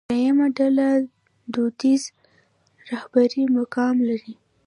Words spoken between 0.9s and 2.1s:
د دودیزې